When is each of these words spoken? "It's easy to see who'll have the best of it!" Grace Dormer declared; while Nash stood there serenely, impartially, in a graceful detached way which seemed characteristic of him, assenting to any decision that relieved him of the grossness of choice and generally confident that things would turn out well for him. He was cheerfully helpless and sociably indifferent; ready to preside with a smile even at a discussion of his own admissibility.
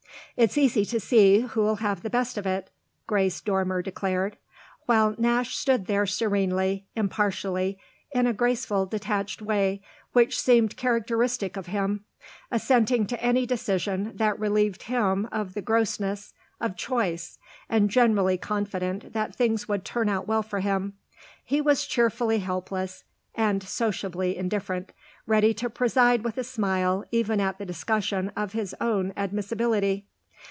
"It's 0.37 0.57
easy 0.57 0.85
to 0.85 0.99
see 0.99 1.41
who'll 1.41 1.75
have 1.75 2.01
the 2.01 2.09
best 2.09 2.35
of 2.37 2.47
it!" 2.47 2.71
Grace 3.05 3.41
Dormer 3.41 3.81
declared; 3.83 4.37
while 4.87 5.13
Nash 5.19 5.55
stood 5.55 5.85
there 5.85 6.07
serenely, 6.07 6.87
impartially, 6.95 7.77
in 8.13 8.25
a 8.25 8.33
graceful 8.33 8.85
detached 8.87 9.41
way 9.41 9.81
which 10.13 10.39
seemed 10.39 10.77
characteristic 10.77 11.57
of 11.57 11.67
him, 11.67 12.05
assenting 12.49 13.05
to 13.07 13.21
any 13.21 13.45
decision 13.45 14.13
that 14.15 14.39
relieved 14.39 14.83
him 14.83 15.27
of 15.33 15.53
the 15.53 15.61
grossness 15.61 16.33
of 16.61 16.77
choice 16.77 17.37
and 17.69 17.89
generally 17.91 18.37
confident 18.37 19.11
that 19.13 19.35
things 19.35 19.67
would 19.67 19.83
turn 19.85 20.07
out 20.09 20.27
well 20.27 20.41
for 20.41 20.61
him. 20.61 20.93
He 21.43 21.59
was 21.61 21.85
cheerfully 21.85 22.39
helpless 22.39 23.03
and 23.35 23.61
sociably 23.61 24.37
indifferent; 24.37 24.93
ready 25.27 25.53
to 25.55 25.69
preside 25.69 26.23
with 26.23 26.37
a 26.37 26.43
smile 26.45 27.03
even 27.11 27.39
at 27.41 27.59
a 27.61 27.65
discussion 27.65 28.29
of 28.35 28.53
his 28.53 28.73
own 28.81 29.13
admissibility. 29.17 30.07